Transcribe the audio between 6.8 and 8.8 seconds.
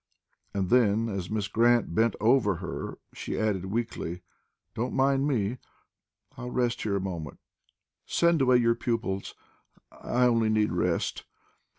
here a moment. Send away your